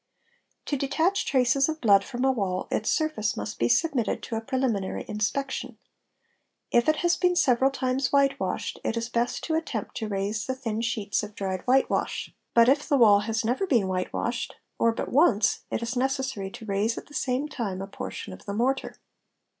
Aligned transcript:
To 0.65 0.75
detach 0.77 1.27
traces 1.27 1.69
of 1.69 1.79
blood 1.79 2.03
from 2.03 2.25
a 2.25 2.31
wall 2.31 2.67
its 2.71 2.89
surface 2.89 3.37
must 3.37 3.59
be 3.59 3.69
submitted— 3.69 4.23
to 4.23 4.35
a 4.35 4.41
preliminary 4.41 5.05
inspection. 5.07 5.77
If 6.71 6.89
it 6.89 6.95
has 7.05 7.15
been 7.15 7.35
several 7.35 7.69
times 7.69 8.11
whitewashed, 8.11 8.79
it 8.83 8.97
is 8.97 9.09
best 9.09 9.43
to 9.43 9.53
attempt 9.53 9.95
to 9.97 10.07
raise 10.07 10.47
the 10.47 10.55
thin 10.55 10.81
sheets 10.81 11.21
of 11.21 11.35
dried 11.35 11.61
whitewash; 11.67 12.33
but— 12.55 12.67
if 12.67 12.89
the 12.89 12.97
wall 12.97 13.19
has 13.19 13.45
never 13.45 13.67
been 13.67 13.87
whitewashed, 13.87 14.55
or 14.79 14.91
but 14.91 15.09
once, 15.09 15.65
it 15.69 15.83
is 15.83 15.95
necessary 15.95 16.49
to 16.49 16.65
7 16.65 16.67
raise 16.73 16.97
at 16.97 17.05
the 17.05 17.13
Same 17.13 17.47
time 17.47 17.79
a 17.79 17.85
portion 17.85 18.33
of 18.33 18.47
the 18.47 18.55
mortar. 18.55 18.95